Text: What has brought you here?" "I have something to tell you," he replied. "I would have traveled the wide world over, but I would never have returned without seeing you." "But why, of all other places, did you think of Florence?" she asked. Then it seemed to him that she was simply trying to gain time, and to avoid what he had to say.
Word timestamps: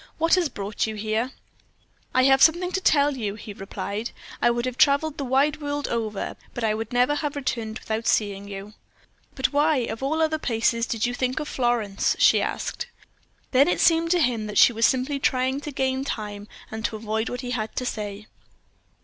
What 0.17 0.33
has 0.33 0.49
brought 0.49 0.87
you 0.87 0.95
here?" 0.95 1.31
"I 2.11 2.23
have 2.23 2.41
something 2.41 2.71
to 2.71 2.81
tell 2.81 3.15
you," 3.15 3.35
he 3.35 3.53
replied. 3.53 4.09
"I 4.41 4.49
would 4.49 4.65
have 4.65 4.75
traveled 4.75 5.19
the 5.19 5.23
wide 5.23 5.61
world 5.61 5.87
over, 5.89 6.35
but 6.55 6.63
I 6.63 6.73
would 6.73 6.91
never 6.91 7.13
have 7.13 7.35
returned 7.35 7.77
without 7.77 8.07
seeing 8.07 8.47
you." 8.47 8.73
"But 9.35 9.53
why, 9.53 9.75
of 9.77 10.01
all 10.01 10.19
other 10.23 10.39
places, 10.39 10.87
did 10.87 11.05
you 11.05 11.13
think 11.13 11.39
of 11.39 11.47
Florence?" 11.47 12.15
she 12.17 12.41
asked. 12.41 12.87
Then 13.51 13.67
it 13.67 13.79
seemed 13.79 14.09
to 14.09 14.19
him 14.21 14.47
that 14.47 14.57
she 14.57 14.73
was 14.73 14.87
simply 14.87 15.19
trying 15.19 15.61
to 15.61 15.71
gain 15.71 16.03
time, 16.03 16.47
and 16.71 16.83
to 16.85 16.95
avoid 16.95 17.29
what 17.29 17.41
he 17.41 17.51
had 17.51 17.75
to 17.75 17.85
say. 17.85 18.25